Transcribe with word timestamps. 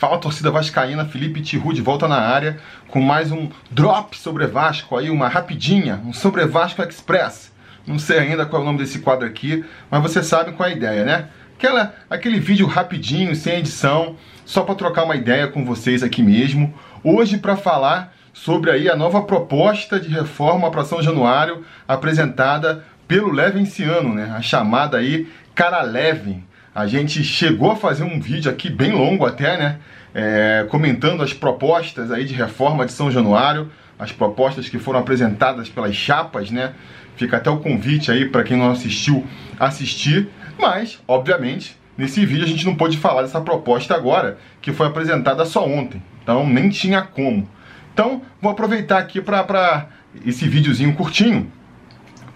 Fala 0.00 0.16
torcida 0.16 0.50
vascaína, 0.50 1.04
Felipe 1.04 1.42
Tiru 1.42 1.74
de 1.74 1.82
volta 1.82 2.08
na 2.08 2.16
área 2.16 2.56
com 2.88 3.02
mais 3.02 3.30
um 3.30 3.50
drop 3.70 4.16
sobre 4.16 4.46
Vasco 4.46 4.96
aí, 4.96 5.10
uma 5.10 5.28
rapidinha, 5.28 6.00
um 6.06 6.10
sobre 6.10 6.46
Vasco 6.46 6.82
Express. 6.82 7.52
Não 7.86 7.98
sei 7.98 8.18
ainda 8.20 8.46
qual 8.46 8.62
é 8.62 8.64
o 8.64 8.66
nome 8.66 8.78
desse 8.78 9.00
quadro 9.00 9.26
aqui, 9.26 9.62
mas 9.90 10.00
você 10.00 10.22
sabe 10.22 10.52
qual 10.52 10.66
é 10.66 10.72
a 10.72 10.74
ideia, 10.74 11.04
né? 11.04 11.28
Aquela, 11.54 11.94
aquele 12.08 12.40
vídeo 12.40 12.66
rapidinho, 12.66 13.36
sem 13.36 13.58
edição, 13.58 14.16
só 14.46 14.62
para 14.62 14.74
trocar 14.74 15.04
uma 15.04 15.16
ideia 15.16 15.48
com 15.48 15.66
vocês 15.66 16.02
aqui 16.02 16.22
mesmo. 16.22 16.72
Hoje 17.04 17.36
para 17.36 17.54
falar 17.54 18.14
sobre 18.32 18.70
aí 18.70 18.88
a 18.88 18.96
nova 18.96 19.20
proposta 19.20 20.00
de 20.00 20.08
reforma 20.08 20.70
para 20.70 20.82
São 20.82 21.02
Januário 21.02 21.62
apresentada 21.86 22.86
pelo 23.06 23.30
Levenciano, 23.30 24.14
né? 24.14 24.34
A 24.34 24.40
chamada 24.40 24.96
aí 24.96 25.28
Cara 25.54 25.82
Levin 25.82 26.42
a 26.74 26.86
gente 26.86 27.24
chegou 27.24 27.72
a 27.72 27.76
fazer 27.76 28.04
um 28.04 28.20
vídeo 28.20 28.50
aqui 28.50 28.70
bem 28.70 28.92
longo 28.92 29.26
até, 29.26 29.56
né? 29.56 29.78
É, 30.14 30.66
comentando 30.68 31.22
as 31.22 31.32
propostas 31.32 32.10
aí 32.10 32.24
de 32.24 32.34
reforma 32.34 32.86
de 32.86 32.92
São 32.92 33.10
Januário, 33.10 33.70
as 33.98 34.12
propostas 34.12 34.68
que 34.68 34.78
foram 34.78 35.00
apresentadas 35.00 35.68
pelas 35.68 35.94
chapas, 35.94 36.50
né? 36.50 36.72
Fica 37.16 37.36
até 37.36 37.50
o 37.50 37.58
convite 37.58 38.10
aí 38.10 38.28
para 38.28 38.42
quem 38.42 38.56
não 38.56 38.70
assistiu 38.70 39.26
assistir, 39.58 40.28
mas, 40.58 40.98
obviamente, 41.06 41.76
nesse 41.98 42.24
vídeo 42.24 42.44
a 42.44 42.48
gente 42.48 42.64
não 42.64 42.74
pôde 42.74 42.96
falar 42.96 43.22
dessa 43.22 43.40
proposta 43.40 43.94
agora, 43.94 44.38
que 44.62 44.72
foi 44.72 44.86
apresentada 44.86 45.44
só 45.44 45.66
ontem, 45.66 46.02
então 46.22 46.48
nem 46.48 46.70
tinha 46.70 47.02
como. 47.02 47.48
Então, 47.92 48.22
vou 48.40 48.50
aproveitar 48.50 48.98
aqui 48.98 49.20
para 49.20 49.86
esse 50.24 50.48
videozinho 50.48 50.94
curtinho 50.94 51.52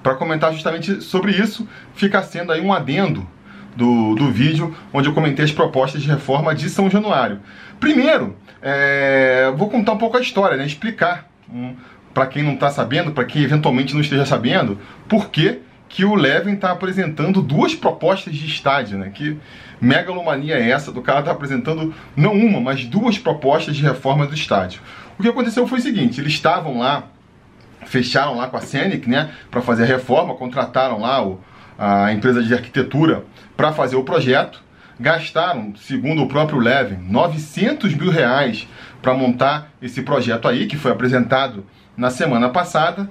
para 0.03 0.15
comentar 0.17 0.53
justamente 0.53 1.01
sobre 1.01 1.33
isso, 1.33 1.67
fica 1.95 2.23
sendo 2.23 2.53
aí 2.53 2.61
um 2.61 2.73
adendo 2.73 3.27
do, 3.77 4.15
do 4.15 4.31
vídeo 4.31 4.75
onde 4.93 5.09
eu 5.09 5.15
comentei 5.15 5.45
as 5.45 5.53
propostas 5.53 6.03
de 6.03 6.09
reforma 6.09 6.55
de 6.55 6.69
São 6.69 6.89
Januário. 6.89 7.41
Primeiro, 7.81 8.37
é, 8.63 9.53
vou 9.57 9.69
contar 9.69 9.93
um 9.93 9.99
pouco 9.99 10.17
a 10.17 10.21
história, 10.21 10.57
né? 10.57 10.65
explicar 10.65 11.29
um, 11.53 11.75
para 12.15 12.27
quem 12.27 12.43
não 12.43 12.55
está 12.55 12.71
sabendo, 12.71 13.11
para 13.13 13.25
quem 13.25 13.43
eventualmente 13.43 13.93
não 13.93 14.01
esteja 14.01 14.25
sabendo, 14.25 14.79
por 15.09 15.29
que, 15.29 15.61
que 15.89 16.05
o 16.05 16.15
Levin 16.15 16.55
está 16.55 16.71
apresentando 16.71 17.43
duas 17.43 17.75
propostas 17.75 18.35
de 18.35 18.47
estádio, 18.47 18.99
né? 18.99 19.11
Que 19.13 19.39
megalomania 19.81 20.57
é 20.57 20.71
essa 20.71 20.91
do 20.91 21.03
cara 21.03 21.23
tá 21.23 21.31
apresentando 21.31 21.95
não 22.17 22.33
uma, 22.33 22.61
mas 22.61 22.85
duas 22.85 23.19
propostas 23.19 23.77
de 23.77 23.83
reforma 23.83 24.27
do 24.27 24.35
estádio. 24.35 24.81
O 25.19 25.23
que 25.23 25.29
aconteceu 25.29 25.67
foi 25.67 25.79
o 25.79 25.83
seguinte, 25.83 26.21
eles 26.21 26.33
estavam 26.33 26.79
lá, 26.79 27.05
fecharam 27.87 28.37
lá 28.37 28.49
com 28.49 28.57
a 28.57 28.61
Scenic, 28.61 29.09
né, 29.09 29.31
para 29.51 29.61
fazer 29.61 29.85
a 29.85 29.87
reforma, 29.87 30.35
contrataram 30.35 31.01
lá 31.01 31.25
o, 31.25 31.39
a 31.79 32.13
empresa 32.13 32.43
de 32.43 32.53
arquitetura 32.53 33.25
para 33.57 33.73
fazer 33.73 33.97
o 33.97 34.05
projeto. 34.05 34.63
Gastaram, 34.99 35.75
segundo 35.77 36.23
o 36.23 36.29
próprio 36.29 36.59
Levin, 36.59 36.99
900 37.11 37.95
mil 37.95 38.11
reais 38.11 38.69
para 39.03 39.13
montar 39.13 39.73
esse 39.83 40.03
projeto 40.03 40.47
aí, 40.47 40.67
que 40.67 40.77
foi 40.77 40.93
apresentado 40.93 41.65
na 41.97 42.11
semana 42.11 42.49
passada. 42.49 43.11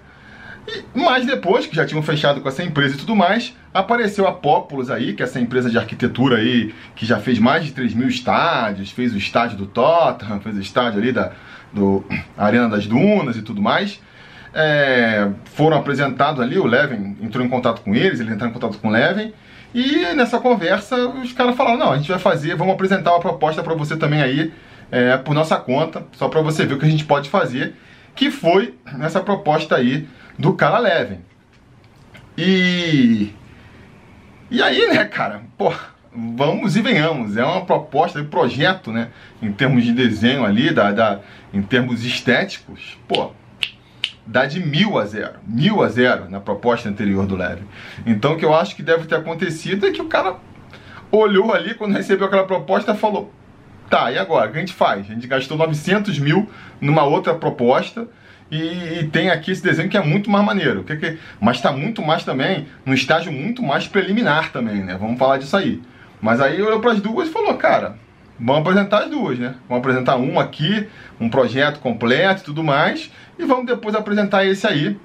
E, 0.66 0.84
mas 0.97 1.25
depois, 1.25 1.67
que 1.67 1.75
já 1.75 1.86
tinham 1.86 2.02
fechado 2.02 2.39
com 2.39 2.47
essa 2.47 2.64
empresa 2.64 2.95
e 2.95 2.97
tudo 2.97 3.16
mais, 3.16 3.53
apareceu 3.73 4.25
a 4.25 4.31
Populous 4.31 4.89
aí, 4.89 5.14
que 5.14 5.22
é 5.22 5.25
essa 5.25 5.41
empresa 5.41 5.69
de 5.69 5.78
arquitetura 5.78 6.38
aí, 6.38 6.73
que 6.95 7.06
já 7.06 7.19
fez 7.19 7.38
mais 7.38 7.66
de 7.66 7.73
3 7.73 7.94
mil 7.94 8.08
estádios, 8.08 8.89
fez 8.91 9.14
o 9.14 9.17
estádio 9.17 9.58
do 9.58 9.66
Tottenham, 9.66 10.39
fez 10.39 10.56
o 10.56 10.61
estádio 10.61 11.00
ali 11.00 11.11
da 11.11 11.34
do 11.73 12.06
Arena 12.38 12.69
das 12.69 12.86
Dunas 12.86 13.36
e 13.36 13.41
tudo 13.41 13.61
mais 13.61 14.00
é, 14.54 15.30
foram 15.46 15.78
apresentados 15.78 16.42
ali, 16.42 16.58
o 16.58 16.66
Levin 16.66 17.18
entrou 17.22 17.46
em 17.46 17.50
contato 17.50 17.82
com 17.82 17.96
eles, 17.96 18.20
ele 18.20 18.32
entrou 18.32 18.50
em 18.50 18.54
contato 18.54 18.78
com 18.78 18.88
o 18.88 18.92
Levin, 18.92 19.34
e 19.73 20.14
nessa 20.14 20.40
conversa 20.40 20.96
os 21.08 21.34
caras 21.34 21.56
falaram, 21.56 21.78
não, 21.78 21.92
a 21.92 21.98
gente 21.98 22.09
vai 22.09 22.20
fazer, 22.20 22.56
vamos 22.56 22.74
apresentar 22.74 23.12
uma 23.12 23.20
proposta 23.20 23.64
para 23.64 23.74
você 23.74 23.98
também 23.98 24.22
aí, 24.22 24.54
é, 24.92 25.18
por 25.18 25.34
nossa 25.34 25.58
conta, 25.58 26.06
só 26.14 26.30
para 26.30 26.42
você 26.42 26.66
ver 26.66 26.76
o 26.76 26.80
que 26.80 26.86
a 26.86 26.90
gente 26.90 27.06
pode 27.06 27.30
fazer, 27.30 27.76
que 28.16 28.30
foi 28.30 28.76
nessa 28.96 29.20
proposta 29.20 29.76
aí 29.76 30.08
do 30.38 30.54
cara 30.54 30.78
Levin. 30.78 31.20
E... 32.38 33.34
E 34.52 34.62
aí, 34.62 34.88
né, 34.88 35.03
cara, 35.06 35.41
pô, 35.58 35.74
vamos 36.16 36.75
e 36.75 36.81
venhamos, 36.81 37.38
é 37.38 37.44
uma 37.44 37.66
proposta 37.66 38.22
de 38.22 38.28
projeto, 38.28 38.91
né, 38.91 39.08
em 39.41 39.52
termos 39.52 39.84
de 39.84 39.91
desenho 39.91 40.46
ali, 40.46 40.72
da, 40.72 40.91
da, 40.91 41.20
em 41.52 41.64
termos 41.64 42.06
estéticos, 42.06 43.00
pô, 43.08 43.31
dá 44.25 44.45
de 44.45 44.59
mil 44.59 44.97
a 44.97 45.06
zero. 45.06 45.35
Mil 45.45 45.81
a 45.81 45.89
zero 45.89 46.29
na 46.29 46.39
proposta 46.39 46.89
anterior 46.89 47.25
do 47.25 47.35
Leve. 47.35 47.63
Então 48.06 48.34
o 48.34 48.38
que 48.38 48.45
eu 48.45 48.53
acho 48.53 48.75
que 48.75 48.84
deve 48.84 49.06
ter 49.06 49.16
acontecido 49.16 49.85
é 49.85 49.91
que 49.91 50.01
o 50.01 50.07
cara 50.07 50.38
olhou 51.11 51.53
ali 51.53 51.73
quando 51.75 51.94
recebeu 51.94 52.28
aquela 52.28 52.45
proposta 52.45 52.94
e 52.94 52.97
falou: 52.97 53.31
tá, 53.89 54.11
e 54.11 54.17
agora? 54.17 54.50
O 54.50 54.51
que 54.51 54.57
a 54.57 54.61
gente 54.61 54.73
faz? 54.73 55.01
A 55.09 55.13
gente 55.13 55.28
gastou 55.28 55.57
900 55.57 56.17
mil 56.19 56.50
numa 56.81 57.03
outra 57.03 57.34
proposta. 57.34 58.07
E, 58.51 59.00
e 59.00 59.07
tem 59.07 59.31
aqui 59.31 59.51
esse 59.51 59.63
desenho 59.63 59.89
que 59.89 59.97
é 59.97 60.03
muito 60.03 60.29
mais 60.29 60.45
maneiro. 60.45 60.84
Que, 60.84 60.95
que, 60.95 61.17
mas 61.40 61.57
está 61.57 61.72
muito 61.72 62.03
mais 62.03 62.23
também, 62.23 62.67
num 62.85 62.94
estágio 62.94 63.31
muito 63.31 63.63
mais 63.63 63.88
preliminar 63.88 64.51
também, 64.51 64.84
né? 64.84 64.95
Vamos 65.00 65.17
falar 65.17 65.38
disso 65.38 65.57
aí. 65.57 65.81
Mas 66.22 66.40
aí 66.40 66.61
olhou 66.61 66.79
para 66.79 66.91
as 66.91 67.01
duas 67.01 67.29
e 67.29 67.31
falou, 67.31 67.55
cara, 67.55 67.97
vamos 68.40 68.62
apresentar 68.62 69.04
as 69.04 69.10
duas, 69.10 69.40
né? 69.40 69.56
Vamos 69.68 69.84
apresentar 69.84 70.18
um 70.18 70.40
aqui, 70.40 70.88
um 71.20 71.30
projeto 71.30 71.80
completo 71.80 72.42
e 72.42 72.46
tudo 72.46 72.64
mais, 72.64 73.12
e 73.38 73.46
vamos 73.46 73.66
depois 73.66 73.96
apresentar 73.96 74.46
esse 74.46 74.66
aí 74.68 75.00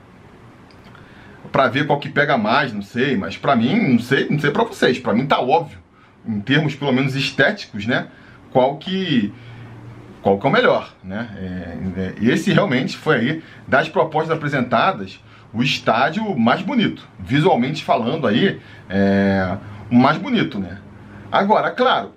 para 1.51 1.69
ver 1.69 1.87
qual 1.87 1.99
que 1.99 2.09
pega 2.09 2.37
mais, 2.37 2.73
não 2.73 2.83
sei, 2.83 3.17
mas 3.17 3.37
para 3.37 3.57
mim, 3.57 3.93
não 3.93 3.99
sei, 3.99 4.29
não 4.29 4.39
sei 4.39 4.51
para 4.51 4.65
vocês, 4.65 4.99
para 4.99 5.15
mim 5.15 5.27
tá 5.27 5.41
óbvio, 5.41 5.79
em 6.27 6.41
termos 6.41 6.75
pelo 6.75 6.93
menos 6.93 7.15
estéticos, 7.15 7.87
né? 7.87 8.09
Qual 8.51 8.77
que 8.77 9.33
qual 10.21 10.39
que 10.39 10.47
é 10.47 10.51
o 10.51 10.53
melhor, 10.53 10.93
né? 11.03 11.29
É, 11.37 12.01
é, 12.01 12.15
esse 12.21 12.53
realmente 12.53 12.97
foi 12.97 13.17
aí 13.17 13.43
das 13.67 13.89
propostas 13.89 14.37
apresentadas 14.37 15.23
o 15.53 15.63
estádio 15.63 16.39
mais 16.39 16.61
bonito, 16.61 17.07
visualmente 17.19 17.83
falando 17.83 18.27
aí, 18.27 18.61
é, 18.91 19.57
o 19.91 19.95
mais 19.95 20.19
bonito, 20.19 20.59
né? 20.59 20.79
Agora, 21.33 21.71
claro, 21.71 22.13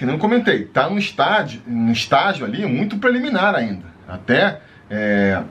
que 0.00 0.06
não 0.06 0.16
comentei, 0.16 0.64
tá 0.64 0.88
no 0.88 0.98
estágio, 0.98 1.60
no 1.66 1.92
estágio 1.92 2.46
ali 2.46 2.64
muito 2.64 2.96
preliminar 2.96 3.54
ainda. 3.54 3.84
Até 4.08 4.58
é, 4.88 5.42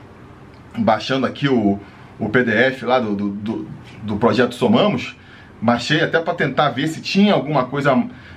baixando 0.75 1.27
aqui 1.27 1.47
o, 1.47 1.79
o 2.17 2.29
PDF 2.29 2.81
lá 2.81 2.99
do, 2.99 3.15
do, 3.15 3.29
do, 3.29 3.69
do 4.01 4.15
projeto 4.17 4.55
Somamos, 4.55 5.15
baixei 5.61 6.01
até 6.01 6.19
para 6.19 6.33
tentar 6.33 6.71
ver 6.71 6.87
se 6.87 6.99
tinha 6.99 7.35
alguma 7.35 7.65
coisa 7.65 7.91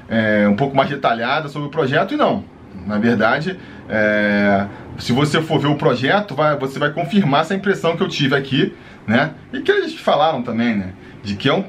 é, 0.06 0.47
um 0.47 0.55
pouco 0.55 0.77
mais 0.77 0.91
detalhada 0.91 1.49
sobre 1.49 1.69
o 1.69 1.71
projeto 1.71 2.12
e 2.12 2.17
não. 2.19 2.44
Na 2.87 2.99
verdade, 2.99 3.59
é, 3.89 4.67
se 4.99 5.15
você 5.15 5.41
for 5.41 5.59
ver 5.59 5.69
o 5.69 5.77
projeto, 5.77 6.34
vai, 6.34 6.59
você 6.59 6.79
vai 6.79 6.91
confirmar 6.91 7.41
essa 7.41 7.55
impressão 7.55 7.97
que 7.97 8.03
eu 8.03 8.09
tive 8.09 8.37
aqui, 8.37 8.77
né? 9.06 9.31
E 9.50 9.62
que 9.62 9.73
eles 9.73 9.94
falaram 9.94 10.43
também, 10.43 10.77
né? 10.77 10.93
De 11.22 11.37
que 11.37 11.49
é, 11.49 11.55
um, 11.55 11.65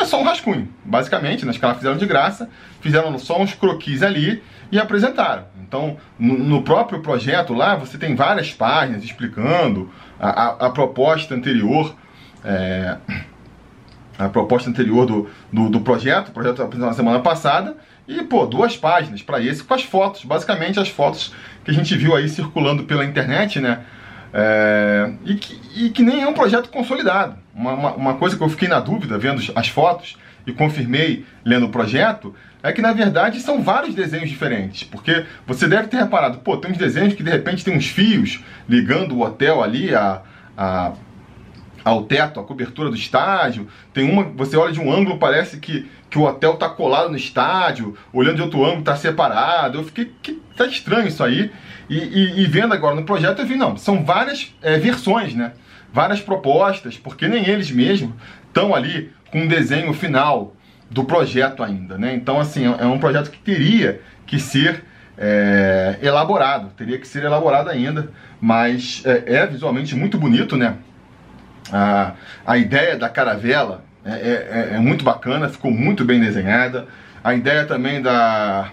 é 0.00 0.04
só 0.04 0.20
um 0.20 0.24
rascunho, 0.24 0.68
basicamente, 0.84 1.44
né? 1.44 1.50
os 1.50 1.58
caras 1.58 1.78
fizeram 1.78 1.96
de 1.96 2.06
graça, 2.06 2.48
fizeram 2.80 3.18
só 3.18 3.40
uns 3.40 3.52
croquis 3.54 4.02
ali 4.02 4.42
e 4.70 4.78
apresentaram. 4.78 5.44
Então, 5.60 5.96
no, 6.18 6.38
no 6.38 6.62
próprio 6.62 7.00
projeto 7.00 7.52
lá, 7.52 7.74
você 7.74 7.98
tem 7.98 8.14
várias 8.14 8.52
páginas 8.52 9.02
explicando 9.02 9.90
a, 10.20 10.28
a, 10.28 10.66
a 10.66 10.70
proposta 10.70 11.34
anterior, 11.34 11.94
é, 12.44 12.96
a 14.18 14.28
proposta 14.28 14.70
anterior 14.70 15.04
do, 15.04 15.28
do, 15.52 15.68
do 15.68 15.80
projeto, 15.80 16.28
o 16.28 16.32
projeto 16.32 16.62
apresentado 16.62 16.90
na 16.90 16.96
semana 16.96 17.20
passada, 17.20 17.76
e, 18.06 18.22
pô, 18.22 18.46
duas 18.46 18.76
páginas 18.76 19.22
para 19.22 19.40
esse 19.40 19.64
com 19.64 19.74
as 19.74 19.82
fotos, 19.82 20.24
basicamente 20.24 20.78
as 20.78 20.88
fotos 20.88 21.34
que 21.64 21.70
a 21.70 21.74
gente 21.74 21.96
viu 21.96 22.14
aí 22.14 22.28
circulando 22.28 22.84
pela 22.84 23.04
internet, 23.04 23.60
né? 23.60 23.80
É, 24.32 25.12
e, 25.24 25.34
que, 25.34 25.60
e, 25.76 25.90
que, 25.90 26.02
nem 26.02 26.22
é 26.22 26.26
um 26.26 26.32
projeto 26.32 26.70
consolidado. 26.70 27.36
Uma, 27.54 27.72
uma, 27.74 27.94
uma, 27.94 28.14
coisa 28.14 28.36
que 28.36 28.42
eu 28.42 28.48
fiquei 28.48 28.66
na 28.66 28.80
dúvida 28.80 29.18
vendo 29.18 29.42
as 29.54 29.68
fotos 29.68 30.16
e 30.46 30.52
confirmei 30.52 31.26
lendo 31.44 31.66
o 31.66 31.68
projeto 31.68 32.34
é 32.62 32.72
que 32.72 32.80
na 32.80 32.92
verdade 32.92 33.40
são 33.40 33.62
vários 33.62 33.94
desenhos 33.94 34.30
diferentes. 34.30 34.84
Porque 34.84 35.26
você 35.46 35.68
deve 35.68 35.88
ter 35.88 35.98
reparado, 35.98 36.38
pô, 36.38 36.56
tem 36.56 36.70
uns 36.70 36.78
desenhos 36.78 37.14
que 37.14 37.22
de 37.22 37.30
repente 37.30 37.64
tem 37.64 37.76
uns 37.76 37.88
fios 37.88 38.42
ligando 38.68 39.14
o 39.14 39.22
hotel 39.22 39.62
ali 39.62 39.94
a, 39.94 40.22
a 40.56 40.92
ao 41.84 42.04
teto, 42.04 42.40
a 42.40 42.44
cobertura 42.44 42.90
do 42.90 42.96
estádio. 42.96 43.68
Tem 43.92 44.08
uma, 44.10 44.24
você 44.24 44.56
olha 44.56 44.72
de 44.72 44.80
um 44.80 44.92
ângulo, 44.92 45.18
parece 45.18 45.58
que, 45.58 45.90
que 46.08 46.18
o 46.18 46.22
hotel 46.22 46.54
está 46.54 46.68
colado 46.68 47.10
no 47.10 47.16
estádio, 47.16 47.96
olhando 48.12 48.36
de 48.36 48.42
outro 48.42 48.64
ângulo, 48.64 48.80
está 48.80 48.96
separado. 48.96 49.78
Eu 49.78 49.84
fiquei, 49.84 50.12
que 50.22 50.40
tá 50.56 50.66
estranho 50.66 51.08
isso 51.08 51.22
aí. 51.22 51.50
E, 51.88 51.98
e, 51.98 52.40
e, 52.40 52.46
vendo 52.46 52.72
agora 52.72 52.94
no 52.94 53.04
projeto, 53.04 53.40
eu 53.40 53.46
vi, 53.46 53.56
não, 53.56 53.76
são 53.76 54.04
várias 54.04 54.54
é, 54.62 54.78
versões, 54.78 55.34
né? 55.34 55.52
Várias 55.92 56.20
propostas, 56.20 56.96
porque 56.96 57.28
nem 57.28 57.46
eles 57.46 57.70
mesmos 57.70 58.14
estão 58.46 58.74
ali 58.74 59.10
com 59.30 59.40
um 59.40 59.48
desenho 59.48 59.92
final 59.92 60.54
do 60.90 61.04
projeto 61.04 61.62
ainda, 61.62 61.98
né? 61.98 62.14
Então, 62.14 62.38
assim, 62.38 62.64
é 62.64 62.86
um 62.86 62.98
projeto 62.98 63.30
que 63.30 63.38
teria 63.38 64.00
que 64.26 64.38
ser 64.38 64.84
é, 65.18 65.98
elaborado, 66.02 66.70
teria 66.76 66.98
que 66.98 67.06
ser 67.06 67.24
elaborado 67.24 67.68
ainda, 67.68 68.10
mas 68.40 69.02
é, 69.04 69.36
é 69.36 69.46
visualmente 69.46 69.94
muito 69.94 70.18
bonito, 70.18 70.56
né? 70.56 70.76
A, 71.72 72.12
a 72.46 72.58
ideia 72.58 72.96
da 72.96 73.08
caravela 73.08 73.84
é, 74.04 74.10
é, 74.12 74.68
é, 74.74 74.78
muito 74.78 75.04
bacana, 75.04 75.48
ficou 75.48 75.70
muito 75.70 76.04
bem 76.04 76.20
desenhada. 76.20 76.86
A 77.24 77.34
ideia 77.34 77.64
também 77.64 78.02
da. 78.02 78.70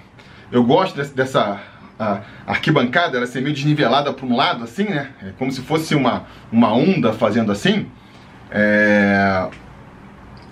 Eu 0.52 0.64
gosto 0.64 0.96
desse, 0.96 1.16
dessa 1.16 1.62
a 2.00 2.22
arquibancada 2.48 3.18
ela 3.18 3.28
ser 3.28 3.42
meio 3.42 3.54
desnivelada 3.54 4.14
para 4.14 4.26
um 4.26 4.36
lado, 4.36 4.64
assim, 4.64 4.86
né? 4.86 5.10
É 5.22 5.32
como 5.38 5.52
se 5.52 5.62
fosse 5.62 5.94
uma, 5.94 6.26
uma 6.50 6.74
onda 6.74 7.12
fazendo 7.12 7.52
assim. 7.52 7.88
É... 8.50 9.48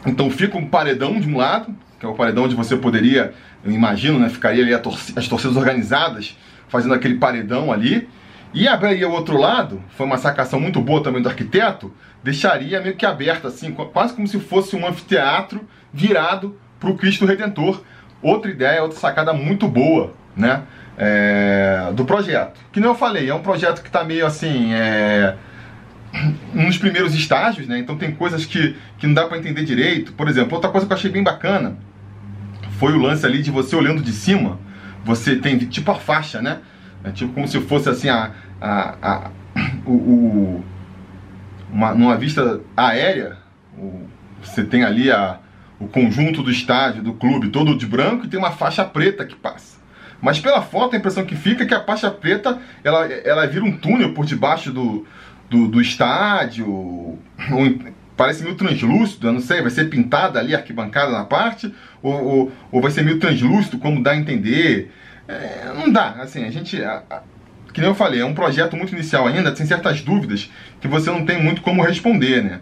Então 0.06 0.30
fica 0.30 0.58
um 0.58 0.68
paredão 0.68 1.20
de 1.20 1.28
um 1.28 1.38
lado, 1.38 1.74
que 1.98 2.06
é 2.06 2.10
o 2.10 2.14
paredão 2.14 2.44
onde 2.44 2.56
você 2.56 2.76
poderia, 2.76 3.34
eu 3.64 3.72
imagino, 3.72 4.20
né? 4.20 4.30
Ficaria 4.30 4.62
ali 4.62 4.74
as 5.16 5.28
torcidas 5.28 5.56
organizadas 5.56 6.38
fazendo 6.68 6.94
aquele 6.94 7.16
paredão 7.16 7.72
ali. 7.72 8.10
E 8.58 8.68
abriria 8.68 9.08
o 9.08 9.12
outro 9.12 9.38
lado, 9.38 9.84
foi 9.90 10.04
uma 10.08 10.18
sacação 10.18 10.60
muito 10.60 10.82
boa 10.82 11.04
também 11.04 11.22
do 11.22 11.30
arquiteto, 11.30 11.94
deixaria 12.24 12.82
meio 12.82 12.96
que 12.96 13.06
aberto, 13.06 13.46
assim, 13.46 13.72
quase 13.72 14.16
como 14.16 14.28
se 14.28 14.40
fosse 14.40 14.76
um 14.76 14.88
anfiteatro 14.88 15.62
virado 15.94 16.58
para 16.80 16.90
o 16.90 16.98
Cristo 16.98 17.24
Redentor. 17.24 17.84
Outra 18.20 18.50
ideia, 18.50 18.82
outra 18.82 18.98
sacada 18.98 19.32
muito 19.32 19.68
boa, 19.68 20.16
né? 20.36 20.64
É, 20.98 21.92
do 21.94 22.04
projeto. 22.04 22.60
Que 22.72 22.80
nem 22.80 22.90
eu 22.90 22.96
falei, 22.96 23.30
é 23.30 23.36
um 23.36 23.44
projeto 23.44 23.84
que 23.84 23.90
está 23.90 24.04
meio 24.04 24.26
assim. 24.26 24.74
É, 24.74 25.36
nos 26.52 26.80
primeiros 26.80 27.14
estágios, 27.14 27.68
né? 27.68 27.78
Então 27.78 27.96
tem 27.96 28.12
coisas 28.12 28.44
que, 28.44 28.76
que 28.98 29.06
não 29.06 29.14
dá 29.14 29.28
para 29.28 29.38
entender 29.38 29.66
direito. 29.66 30.14
Por 30.14 30.28
exemplo, 30.28 30.56
outra 30.56 30.72
coisa 30.72 30.88
que 30.88 30.92
eu 30.92 30.98
achei 30.98 31.12
bem 31.12 31.22
bacana 31.22 31.78
foi 32.80 32.94
o 32.94 32.98
lance 32.98 33.24
ali 33.24 33.44
de 33.44 33.52
você 33.52 33.76
olhando 33.76 34.02
de 34.02 34.12
cima, 34.12 34.58
você 35.06 35.36
tem 35.36 35.60
tipo 35.60 35.92
a 35.92 35.96
faixa, 35.96 36.42
né? 36.42 36.58
É 37.04 37.12
tipo 37.12 37.34
como 37.34 37.48
se 37.48 37.60
fosse 37.62 37.90
assim 37.90 38.10
a, 38.10 38.32
a, 38.62 38.96
a 39.02 39.32
o, 39.86 39.92
o 39.92 40.64
uma, 41.72 41.94
numa 41.94 42.18
vista 42.18 42.62
aérea, 42.76 43.38
o, 43.78 44.08
você 44.42 44.64
tem 44.64 44.84
ali 44.84 45.12
a, 45.12 45.40
o 45.80 45.88
conjunto 45.88 46.42
do 46.42 46.52
estádio, 46.52 47.04
do 47.04 47.14
clube, 47.14 47.50
todo 47.50 47.78
de 47.78 47.86
branco 47.86 48.26
e 48.26 48.30
tem 48.30 48.40
uma 48.40 48.52
faixa 48.52 48.84
preta 48.86 49.26
que 49.26 49.36
passa. 49.36 49.78
Mas 50.22 50.40
pela 50.40 50.62
foto 50.62 50.96
a 50.96 51.00
impressão 51.00 51.26
que 51.26 51.36
fica 51.36 51.64
é 51.64 51.68
que 51.68 51.74
a 51.74 51.84
faixa 51.84 52.10
preta 52.10 52.60
ela, 52.84 53.06
ela 53.06 53.46
vira 53.46 53.64
um 53.64 53.78
túnel 53.78 54.14
por 54.14 54.26
debaixo 54.26 54.72
do, 54.72 55.06
do, 55.50 55.68
do 55.68 55.82
estádio, 55.82 56.68
ou, 56.70 57.20
parece 58.16 58.44
meio 58.44 58.56
translúcido, 58.56 59.28
eu 59.28 59.34
não 59.34 59.40
sei, 59.40 59.62
vai 59.62 59.70
ser 59.70 59.90
pintada 59.90 60.40
ali 60.40 60.56
arquibancada 60.56 61.12
na 61.12 61.24
parte, 61.24 61.72
ou, 62.02 62.14
ou, 62.14 62.52
ou, 62.72 62.82
vai 62.82 62.90
ser 62.90 63.04
meio 63.04 63.20
translúcido, 63.20 63.78
como 63.78 64.02
dá 64.02 64.12
a 64.12 64.18
entender. 64.18 64.92
É, 65.28 65.72
não 65.76 65.92
dá, 65.92 66.12
assim, 66.20 66.44
a 66.44 66.50
gente. 66.50 66.82
A, 66.82 67.04
a, 67.10 67.22
que 67.78 67.82
nem 67.82 67.92
eu 67.92 67.96
falei, 67.96 68.22
é 68.22 68.26
um 68.26 68.34
projeto 68.34 68.76
muito 68.76 68.96
inicial 68.96 69.28
ainda, 69.28 69.52
tem 69.52 69.64
certas 69.64 70.02
dúvidas 70.02 70.50
que 70.82 70.88
você 70.88 71.12
não 71.12 71.24
tem 71.24 71.40
muito 71.40 71.62
como 71.62 71.84
responder, 71.84 72.44
né? 72.44 72.60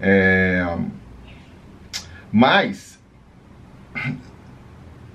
É, 0.00 0.64
mas, 2.30 3.02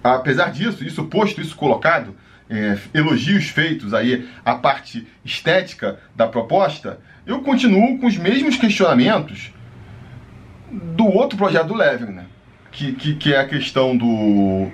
apesar 0.03 0.51
disso, 0.51 0.83
isso 0.83 1.05
posto, 1.05 1.39
isso 1.39 1.55
colocado, 1.55 2.17
é, 2.49 2.77
elogios 2.93 3.47
feitos 3.47 3.93
aí 3.93 4.27
à 4.43 4.55
parte 4.55 5.07
estética 5.23 5.97
da 6.13 6.27
proposta, 6.27 6.99
eu 7.25 7.39
continuo 7.41 7.97
com 7.97 8.07
os 8.07 8.17
mesmos 8.17 8.57
questionamentos 8.57 9.53
do 10.69 11.05
outro 11.05 11.37
projeto 11.37 11.67
do 11.67 11.75
Levin, 11.75 12.11
né? 12.11 12.25
Que, 12.73 12.91
que, 12.91 13.15
que, 13.15 13.33
é 13.33 13.39
a 13.39 13.47
questão 13.47 13.95
do 13.95 14.69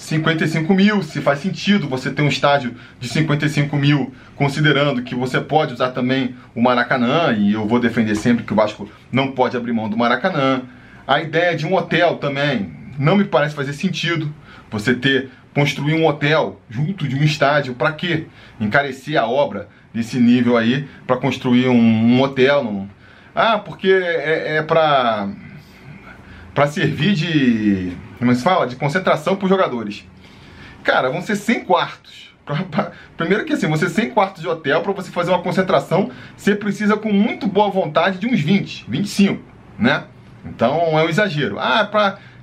55 0.00 0.74
mil, 0.74 1.02
se 1.02 1.20
faz 1.20 1.40
sentido 1.40 1.86
você 1.86 2.10
ter 2.10 2.22
um 2.22 2.28
estádio 2.28 2.74
de 2.98 3.06
55 3.06 3.76
mil, 3.76 4.14
considerando 4.34 5.02
que 5.02 5.14
você 5.14 5.40
pode 5.40 5.74
usar 5.74 5.90
também 5.90 6.34
o 6.54 6.62
Maracanã, 6.62 7.32
e 7.36 7.52
eu 7.52 7.68
vou 7.68 7.78
defender 7.78 8.14
sempre 8.16 8.42
que 8.42 8.52
o 8.52 8.56
Vasco 8.56 8.90
não 9.12 9.32
pode 9.32 9.58
abrir 9.58 9.72
mão 9.72 9.90
do 9.90 9.98
Maracanã. 9.98 10.62
A 11.06 11.20
ideia 11.20 11.54
de 11.54 11.66
um 11.66 11.74
hotel 11.74 12.16
também 12.16 12.72
não 12.98 13.14
me 13.14 13.24
parece 13.24 13.54
fazer 13.54 13.74
sentido, 13.74 14.34
você 14.70 14.94
ter 14.94 15.28
construir 15.54 15.94
um 15.94 16.06
hotel 16.06 16.58
junto 16.70 17.06
de 17.06 17.14
um 17.14 17.22
estádio, 17.22 17.74
para 17.74 17.92
quê? 17.92 18.26
Encarecer 18.58 19.20
a 19.20 19.26
obra 19.26 19.68
desse 19.92 20.18
nível 20.18 20.56
aí 20.56 20.88
para 21.06 21.18
construir 21.18 21.68
um, 21.68 21.76
um 21.76 22.22
hotel. 22.22 22.62
Um... 22.62 22.88
Ah, 23.34 23.58
porque 23.58 23.88
é, 23.88 24.56
é 24.56 24.62
para 24.62 25.28
para 26.54 26.66
servir 26.66 27.14
de 27.14 27.92
como 28.20 28.34
se 28.34 28.42
fala 28.42 28.66
de 28.66 28.76
concentração 28.76 29.34
para 29.34 29.46
os 29.46 29.50
jogadores. 29.50 30.06
Cara, 30.84 31.08
vão 31.08 31.22
ser 31.22 31.36
100 31.36 31.64
quartos. 31.64 32.30
Primeiro 33.16 33.46
que 33.46 33.54
assim, 33.54 33.66
você 33.66 33.88
100 33.88 34.10
quartos 34.10 34.42
de 34.42 34.48
hotel 34.48 34.82
para 34.82 34.92
você 34.92 35.10
fazer 35.10 35.30
uma 35.30 35.42
concentração, 35.42 36.10
você 36.36 36.54
precisa 36.54 36.98
com 36.98 37.10
muito 37.10 37.46
boa 37.46 37.70
vontade 37.70 38.18
de 38.18 38.26
uns 38.26 38.38
20, 38.38 38.84
25, 38.88 39.42
né? 39.78 40.04
Então 40.44 40.98
é 40.98 41.02
um 41.02 41.08
exagero. 41.08 41.58
Ah, 41.58 41.84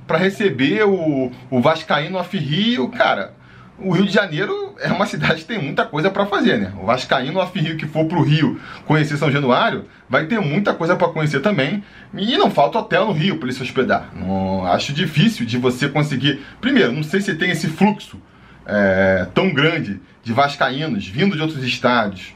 para 0.08 0.18
receber 0.18 0.84
o, 0.84 1.32
o 1.52 1.62
Vascaíno 1.62 2.18
off 2.18 2.36
Rio, 2.36 2.90
cara, 2.90 3.34
o 3.78 3.92
Rio 3.92 4.06
de 4.06 4.12
Janeiro 4.12 4.67
é 4.80 4.92
uma 4.92 5.06
cidade 5.06 5.42
que 5.42 5.48
tem 5.48 5.62
muita 5.62 5.86
coisa 5.86 6.10
para 6.10 6.26
fazer, 6.26 6.58
né? 6.58 6.74
O 6.82 6.86
Vascaíno 6.86 7.40
off 7.40 7.58
Rio 7.58 7.78
que 7.78 7.88
for 7.88 8.06
pro 8.06 8.22
Rio 8.22 8.60
conhecer 8.86 9.18
São 9.18 9.32
Januário, 9.32 9.86
vai 10.10 10.26
ter 10.26 10.40
muita 10.40 10.74
coisa 10.74 10.96
para 10.96 11.08
conhecer 11.10 11.40
também. 11.40 11.84
E 12.14 12.38
não 12.38 12.52
falta 12.52 12.80
hotel 12.80 13.08
no 13.08 13.14
Rio 13.14 13.38
para 13.38 13.48
ele 13.48 13.56
se 13.56 13.64
hospedar. 13.64 14.10
Não, 14.16 14.66
acho 14.66 14.94
difícil 14.94 15.46
de 15.46 15.58
você 15.58 15.90
conseguir. 15.90 16.42
Primeiro, 16.62 16.92
não 16.92 17.04
sei 17.04 17.22
se 17.22 17.36
tem 17.36 17.52
esse 17.52 17.68
fluxo 17.68 18.22
é, 18.66 19.28
tão 19.34 19.54
grande 19.54 20.00
de 20.24 20.34
vascaínos 20.34 21.08
vindo 21.08 21.36
de 21.36 21.42
outros 21.42 21.64
estados 21.64 22.36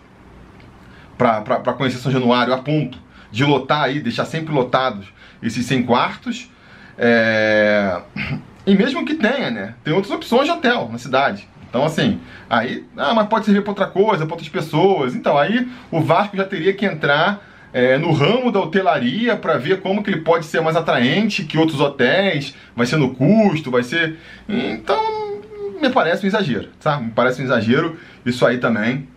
para 1.18 1.74
conhecer 1.74 2.00
São 2.00 2.12
Januário 2.12 2.54
a 2.54 2.58
ponto 2.58 2.98
de 3.32 3.46
lotar 3.46 3.84
aí, 3.84 4.00
deixar 4.00 4.26
sempre 4.26 4.54
lotados 4.54 5.08
esses 5.42 5.66
100 5.66 5.84
quartos 5.84 6.52
é... 6.98 8.02
E 8.64 8.76
mesmo 8.76 9.04
que 9.04 9.16
tenha, 9.16 9.50
né? 9.50 9.74
Tem 9.84 9.92
outras 9.92 10.14
opções 10.14 10.46
de 10.46 10.52
hotel 10.52 10.88
na 10.92 11.00
cidade. 11.00 11.50
Então, 11.72 11.86
assim, 11.86 12.20
aí, 12.50 12.86
ah, 12.98 13.14
mas 13.14 13.28
pode 13.30 13.46
servir 13.46 13.62
para 13.62 13.72
outra 13.72 13.88
coisa, 13.88 14.26
para 14.26 14.34
outras 14.34 14.50
pessoas. 14.50 15.16
Então, 15.16 15.38
aí 15.38 15.72
o 15.90 16.02
Vasco 16.02 16.36
já 16.36 16.44
teria 16.44 16.74
que 16.74 16.86
entrar 16.86 17.42
é, 17.72 17.98
no 17.98 18.12
ramo 18.12 18.52
da 18.52 18.60
hotelaria 18.60 19.38
para 19.38 19.58
ver 19.58 19.80
como 19.80 20.04
que 20.04 20.10
ele 20.10 20.20
pode 20.20 20.46
ser 20.46 20.60
mais 20.60 20.76
atraente 20.76 21.46
que 21.46 21.58
outros 21.58 21.80
hotéis, 21.80 22.54
vai 22.76 22.86
ser 22.86 22.98
no 22.98 23.16
custo, 23.16 23.72
vai 23.72 23.84
ser. 23.84 24.18
Então, 24.50 25.42
me 25.82 25.90
parece 25.90 26.26
um 26.26 26.28
exagero, 26.28 26.68
sabe? 26.82 27.06
Me 27.06 27.12
parece 27.12 27.42
um 27.42 27.46
exagero 27.46 27.98
isso 28.26 28.46
aí 28.46 28.58
também. 28.58 29.08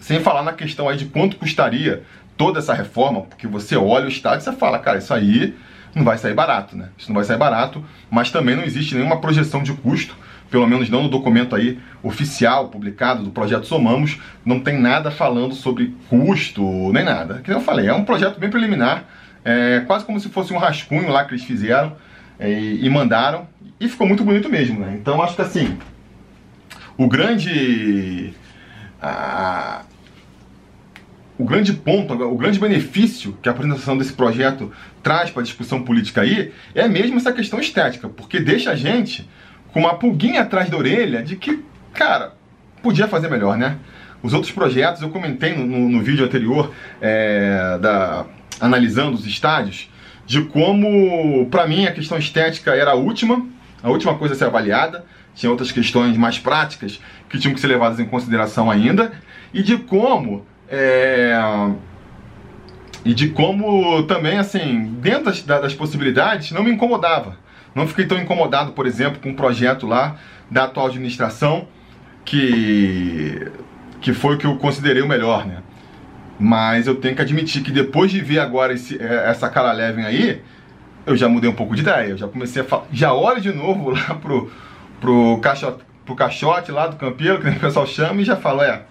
Sem 0.00 0.18
falar 0.18 0.42
na 0.42 0.52
questão 0.52 0.88
aí 0.88 0.96
de 0.96 1.06
quanto 1.06 1.36
custaria 1.36 2.02
toda 2.36 2.58
essa 2.58 2.74
reforma, 2.74 3.22
porque 3.22 3.46
você 3.46 3.76
olha 3.76 4.06
o 4.06 4.08
estádio 4.08 4.40
e 4.40 4.42
você 4.42 4.52
fala, 4.52 4.80
cara, 4.80 4.98
isso 4.98 5.14
aí 5.14 5.54
não 5.94 6.04
vai 6.04 6.18
sair 6.18 6.34
barato, 6.34 6.76
né? 6.76 6.88
Isso 6.98 7.08
não 7.08 7.14
vai 7.14 7.24
sair 7.24 7.38
barato, 7.38 7.84
mas 8.10 8.30
também 8.30 8.56
não 8.56 8.64
existe 8.64 8.94
nenhuma 8.94 9.20
projeção 9.20 9.62
de 9.62 9.72
custo, 9.72 10.16
pelo 10.50 10.66
menos 10.66 10.88
não 10.88 11.02
no 11.02 11.08
documento 11.08 11.56
aí 11.56 11.78
oficial 12.02 12.68
publicado 12.68 13.22
do 13.22 13.30
projeto 13.30 13.66
Somamos, 13.66 14.20
não 14.44 14.60
tem 14.60 14.80
nada 14.80 15.10
falando 15.10 15.54
sobre 15.54 15.94
custo, 16.08 16.62
nem 16.92 17.04
nada. 17.04 17.40
Que 17.42 17.50
eu 17.50 17.60
falei, 17.60 17.88
é 17.88 17.94
um 17.94 18.04
projeto 18.04 18.38
bem 18.38 18.50
preliminar, 18.50 19.04
é, 19.44 19.80
quase 19.86 20.04
como 20.04 20.18
se 20.20 20.28
fosse 20.28 20.52
um 20.52 20.58
rascunho 20.58 21.10
lá 21.10 21.24
que 21.24 21.32
eles 21.32 21.44
fizeram 21.44 21.96
é, 22.38 22.50
e 22.50 22.88
mandaram, 22.88 23.46
e 23.78 23.88
ficou 23.88 24.06
muito 24.06 24.24
bonito 24.24 24.48
mesmo, 24.48 24.80
né? 24.80 24.96
Então 25.00 25.22
acho 25.22 25.36
que 25.36 25.42
assim, 25.42 25.76
o 26.96 27.08
grande. 27.08 28.32
A, 29.00 29.82
o 31.36 31.44
grande 31.44 31.72
ponto, 31.72 32.14
o 32.14 32.36
grande 32.36 32.58
benefício 32.58 33.36
que 33.42 33.48
a 33.48 33.52
apresentação 33.52 33.98
desse 33.98 34.12
projeto 34.12 34.72
traz 35.02 35.30
para 35.30 35.42
a 35.42 35.44
discussão 35.44 35.82
política 35.82 36.20
aí 36.20 36.52
é 36.74 36.86
mesmo 36.86 37.16
essa 37.16 37.32
questão 37.32 37.58
estética, 37.58 38.08
porque 38.08 38.38
deixa 38.38 38.70
a 38.70 38.76
gente 38.76 39.28
com 39.72 39.80
uma 39.80 39.94
pulguinha 39.94 40.42
atrás 40.42 40.70
da 40.70 40.76
orelha 40.76 41.22
de 41.22 41.34
que, 41.34 41.64
cara, 41.92 42.34
podia 42.82 43.08
fazer 43.08 43.28
melhor, 43.28 43.56
né? 43.56 43.78
Os 44.22 44.32
outros 44.32 44.52
projetos, 44.52 45.02
eu 45.02 45.10
comentei 45.10 45.54
no, 45.54 45.66
no, 45.66 45.88
no 45.88 46.02
vídeo 46.02 46.24
anterior, 46.24 46.72
é, 47.00 47.78
da, 47.80 48.24
analisando 48.60 49.16
os 49.16 49.26
estádios, 49.26 49.90
de 50.24 50.42
como, 50.42 51.46
para 51.50 51.66
mim, 51.66 51.86
a 51.86 51.92
questão 51.92 52.16
estética 52.16 52.74
era 52.74 52.92
a 52.92 52.94
última, 52.94 53.46
a 53.82 53.90
última 53.90 54.14
coisa 54.14 54.34
a 54.34 54.36
ser 54.36 54.44
avaliada. 54.44 55.04
Tinha 55.34 55.50
outras 55.50 55.72
questões 55.72 56.16
mais 56.16 56.38
práticas 56.38 57.00
que 57.28 57.38
tinham 57.38 57.52
que 57.52 57.60
ser 57.60 57.66
levadas 57.66 57.98
em 57.98 58.04
consideração 58.04 58.70
ainda, 58.70 59.12
e 59.52 59.62
de 59.62 59.76
como 59.76 60.46
é... 60.74 61.72
E 63.04 63.12
de 63.12 63.28
como 63.28 64.02
também, 64.04 64.38
assim, 64.38 64.94
dentro 65.00 65.24
das, 65.24 65.42
das 65.42 65.74
possibilidades, 65.74 66.52
não 66.52 66.62
me 66.62 66.70
incomodava. 66.70 67.36
Não 67.74 67.86
fiquei 67.86 68.06
tão 68.06 68.18
incomodado, 68.18 68.72
por 68.72 68.86
exemplo, 68.86 69.20
com 69.20 69.30
um 69.30 69.34
projeto 69.34 69.86
lá 69.86 70.16
da 70.50 70.64
atual 70.64 70.86
administração 70.86 71.66
que, 72.24 73.50
que 74.00 74.12
foi 74.12 74.36
o 74.36 74.38
que 74.38 74.46
eu 74.46 74.56
considerei 74.56 75.02
o 75.02 75.08
melhor, 75.08 75.46
né? 75.46 75.58
Mas 76.38 76.86
eu 76.86 76.94
tenho 76.96 77.14
que 77.14 77.22
admitir 77.22 77.62
que 77.62 77.70
depois 77.70 78.10
de 78.10 78.20
ver 78.20 78.38
agora 78.38 78.72
esse, 78.72 79.00
é, 79.00 79.28
essa 79.28 79.48
cara 79.48 79.72
leve 79.72 80.02
aí, 80.02 80.40
eu 81.06 81.16
já 81.16 81.28
mudei 81.28 81.48
um 81.48 81.54
pouco 81.54 81.74
de 81.74 81.82
ideia. 81.82 82.08
Eu 82.08 82.18
já 82.18 82.26
comecei 82.26 82.62
a 82.62 82.64
falar. 82.64 82.86
Já 82.92 83.12
olho 83.12 83.40
de 83.40 83.52
novo 83.52 83.90
lá 83.90 84.14
pro, 84.14 84.50
pro, 85.00 85.38
caixote, 85.38 85.84
pro 86.04 86.14
caixote 86.14 86.72
lá 86.72 86.86
do 86.86 86.96
campeiro, 86.96 87.40
que 87.40 87.48
o 87.48 87.60
pessoal 87.60 87.86
chama, 87.86 88.22
e 88.22 88.24
já 88.24 88.36
falo, 88.36 88.62
é, 88.62 88.82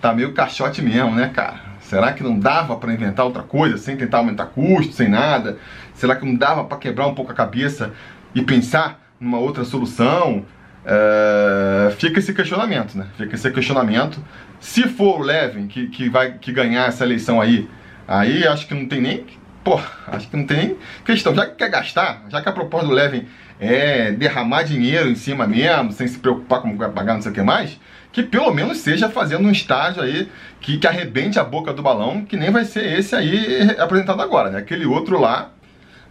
tá 0.00 0.12
meio 0.12 0.32
caixote 0.32 0.82
mesmo, 0.82 1.14
né, 1.14 1.30
cara? 1.34 1.60
Será 1.80 2.12
que 2.12 2.22
não 2.22 2.38
dava 2.38 2.76
para 2.76 2.92
inventar 2.92 3.24
outra 3.24 3.42
coisa 3.42 3.78
sem 3.78 3.96
tentar 3.96 4.18
aumentar 4.18 4.46
custo, 4.46 4.92
sem 4.92 5.08
nada? 5.08 5.58
Será 5.94 6.16
que 6.16 6.24
não 6.24 6.34
dava 6.34 6.64
para 6.64 6.78
quebrar 6.78 7.06
um 7.06 7.14
pouco 7.14 7.30
a 7.30 7.34
cabeça 7.34 7.92
e 8.34 8.42
pensar 8.42 9.00
numa 9.20 9.38
outra 9.38 9.64
solução? 9.64 10.44
Uh, 10.84 11.90
fica 11.92 12.18
esse 12.18 12.32
questionamento, 12.32 12.96
né? 12.96 13.06
Fica 13.16 13.34
esse 13.34 13.50
questionamento. 13.50 14.22
Se 14.60 14.88
for 14.88 15.20
o 15.20 15.22
Levin 15.22 15.66
que, 15.66 15.88
que 15.88 16.08
vai 16.08 16.38
que 16.38 16.52
ganhar 16.52 16.88
essa 16.88 17.04
eleição 17.04 17.40
aí, 17.40 17.68
aí 18.06 18.46
acho 18.46 18.66
que 18.66 18.74
não 18.74 18.86
tem 18.86 19.00
nem. 19.00 19.26
Pô, 19.62 19.80
acho 20.08 20.28
que 20.28 20.36
não 20.36 20.44
tem 20.46 20.56
nem 20.56 20.76
questão. 21.04 21.34
Já 21.34 21.46
que 21.46 21.54
quer 21.54 21.70
gastar, 21.70 22.24
já 22.28 22.40
que 22.40 22.48
a 22.48 22.52
proposta 22.52 22.86
do 22.86 22.92
Levin 22.92 23.26
é 23.58 24.12
derramar 24.12 24.62
dinheiro 24.62 25.08
em 25.08 25.14
cima 25.14 25.46
mesmo, 25.46 25.92
sem 25.92 26.06
se 26.06 26.18
preocupar 26.18 26.60
com 26.60 26.76
vai 26.76 26.90
pagar, 26.90 27.14
não 27.14 27.22
sei 27.22 27.32
o 27.32 27.34
que 27.34 27.42
mais, 27.42 27.80
que 28.16 28.22
pelo 28.22 28.50
menos 28.50 28.78
seja 28.78 29.10
fazendo 29.10 29.46
um 29.46 29.50
estágio 29.50 30.02
aí 30.02 30.32
que, 30.58 30.78
que 30.78 30.86
arrebente 30.86 31.38
a 31.38 31.44
boca 31.44 31.70
do 31.70 31.82
balão, 31.82 32.24
que 32.24 32.34
nem 32.34 32.50
vai 32.50 32.64
ser 32.64 32.98
esse 32.98 33.14
aí 33.14 33.76
apresentado 33.78 34.22
agora, 34.22 34.48
né? 34.48 34.58
Aquele 34.58 34.86
outro 34.86 35.20
lá, 35.20 35.50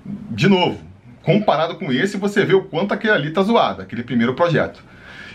de 0.06 0.48
novo, 0.48 0.80
comparado 1.24 1.78
com 1.78 1.92
esse, 1.92 2.16
você 2.16 2.46
vê 2.46 2.54
o 2.54 2.66
quanto 2.66 2.94
aquele 2.94 3.12
ali 3.12 3.32
tá 3.32 3.42
zoado, 3.42 3.82
aquele 3.82 4.04
primeiro 4.04 4.36
projeto. 4.36 4.84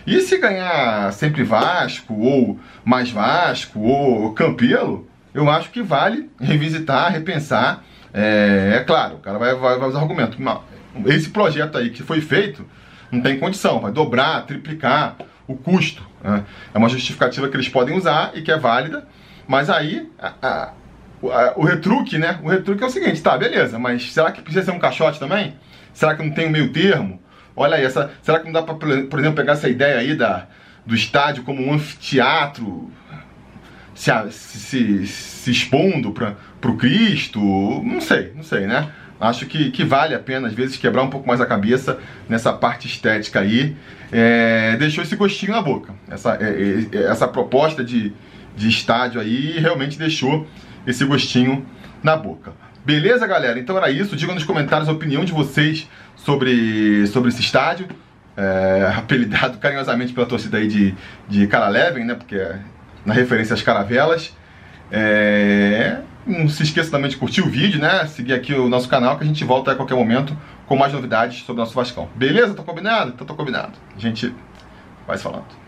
E 0.07 0.21
se 0.21 0.37
ganhar 0.37 1.11
sempre 1.11 1.43
Vasco, 1.43 2.13
ou 2.13 2.57
mais 2.85 3.11
Vasco, 3.11 3.81
ou 3.81 4.33
Campelo, 4.33 5.05
eu 5.33 5.49
acho 5.49 5.71
que 5.71 5.81
vale 5.81 6.29
revisitar, 6.39 7.11
repensar. 7.11 7.83
É, 8.13 8.75
é 8.77 8.79
claro, 8.85 9.15
o 9.15 9.19
cara 9.19 9.37
vai, 9.37 9.53
vai, 9.55 9.77
vai 9.77 9.89
usar 9.89 9.99
argumento. 9.99 10.37
Esse 11.05 11.31
projeto 11.31 11.77
aí 11.77 11.89
que 11.89 12.01
foi 12.01 12.21
feito 12.21 12.65
não 13.11 13.19
tem 13.19 13.37
condição, 13.37 13.81
vai 13.81 13.91
dobrar, 13.91 14.45
triplicar 14.45 15.17
o 15.51 15.57
custo. 15.57 16.03
Né? 16.23 16.43
É 16.73 16.77
uma 16.77 16.89
justificativa 16.89 17.47
que 17.49 17.55
eles 17.55 17.69
podem 17.69 17.97
usar 17.97 18.31
e 18.33 18.41
que 18.41 18.51
é 18.51 18.57
válida, 18.57 19.07
mas 19.47 19.69
aí 19.69 20.09
a, 20.19 20.33
a, 20.41 20.73
a, 21.23 21.53
o 21.55 21.63
retruque, 21.63 22.17
né? 22.17 22.39
O 22.43 22.49
retruque 22.49 22.83
é 22.83 22.87
o 22.87 22.89
seguinte, 22.89 23.21
tá, 23.21 23.37
beleza, 23.37 23.77
mas 23.77 24.11
será 24.11 24.31
que 24.31 24.41
precisa 24.41 24.65
ser 24.65 24.71
um 24.71 24.79
caixote 24.79 25.19
também? 25.19 25.55
Será 25.93 26.15
que 26.15 26.23
não 26.23 26.31
tem 26.31 26.47
um 26.47 26.51
meio 26.51 26.71
termo? 26.71 27.21
Olha 27.55 27.75
aí, 27.75 27.83
essa, 27.83 28.11
será 28.21 28.39
que 28.39 28.45
não 28.45 28.53
dá 28.53 28.61
para, 28.61 28.75
por 28.75 29.19
exemplo, 29.19 29.35
pegar 29.35 29.53
essa 29.53 29.67
ideia 29.67 29.99
aí 29.99 30.15
da, 30.15 30.47
do 30.85 30.95
estádio 30.95 31.43
como 31.43 31.61
um 31.61 31.73
anfiteatro 31.73 32.91
se, 33.93 34.11
se, 34.31 35.07
se 35.07 35.51
expondo 35.51 36.11
para 36.11 36.71
o 36.71 36.77
Cristo? 36.77 37.39
Não 37.83 37.99
sei, 37.99 38.31
não 38.35 38.43
sei, 38.43 38.65
né? 38.67 38.91
Acho 39.21 39.45
que, 39.45 39.69
que 39.69 39.83
vale 39.85 40.15
a 40.15 40.19
pena, 40.19 40.47
às 40.47 40.53
vezes, 40.53 40.77
quebrar 40.77 41.03
um 41.03 41.09
pouco 41.09 41.27
mais 41.27 41.39
a 41.39 41.45
cabeça 41.45 41.99
nessa 42.27 42.51
parte 42.51 42.87
estética 42.87 43.39
aí. 43.39 43.75
É, 44.11 44.75
deixou 44.77 45.03
esse 45.03 45.15
gostinho 45.15 45.51
na 45.51 45.61
boca. 45.61 45.93
Essa, 46.09 46.39
é, 46.41 46.87
é, 46.91 47.03
essa 47.03 47.27
proposta 47.27 47.83
de, 47.83 48.11
de 48.57 48.67
estádio 48.67 49.21
aí 49.21 49.59
realmente 49.59 49.97
deixou 49.97 50.47
esse 50.87 51.05
gostinho 51.05 51.63
na 52.01 52.17
boca. 52.17 52.51
Beleza, 52.83 53.27
galera? 53.27 53.59
Então 53.59 53.77
era 53.77 53.91
isso. 53.91 54.15
Digam 54.15 54.33
nos 54.33 54.43
comentários 54.43 54.89
a 54.89 54.91
opinião 54.91 55.23
de 55.23 55.31
vocês 55.31 55.87
sobre, 56.15 57.05
sobre 57.05 57.29
esse 57.29 57.41
estádio. 57.41 57.87
É, 58.35 58.91
apelidado 58.97 59.59
carinhosamente 59.59 60.13
pela 60.13 60.25
torcida 60.25 60.57
aí 60.57 60.67
de, 60.67 60.95
de 61.29 61.45
Caraleven, 61.45 62.05
né? 62.05 62.15
Porque 62.15 62.35
é 62.35 62.59
na 63.05 63.13
referência 63.13 63.53
às 63.53 63.61
caravelas. 63.61 64.35
É, 64.91 65.99
não 66.25 66.47
se 66.47 66.63
esqueça 66.63 66.91
também 66.91 67.09
de 67.09 67.17
curtir 67.17 67.41
o 67.41 67.49
vídeo, 67.49 67.79
né? 67.79 68.05
Seguir 68.07 68.33
aqui 68.33 68.53
o 68.53 68.69
nosso 68.69 68.87
canal 68.87 69.17
que 69.17 69.23
a 69.23 69.27
gente 69.27 69.43
volta 69.43 69.71
a 69.71 69.75
qualquer 69.75 69.95
momento 69.95 70.37
com 70.67 70.75
mais 70.75 70.93
novidades 70.93 71.43
sobre 71.43 71.61
o 71.61 71.65
nosso 71.65 71.75
Vascão. 71.75 72.07
Beleza? 72.15 72.53
Tá 72.53 72.63
combinado? 72.63 73.11
Então 73.13 73.25
tá 73.25 73.33
combinado. 73.33 73.73
A 73.95 73.99
gente 73.99 74.33
vai 75.07 75.17
se 75.17 75.23
falando. 75.23 75.60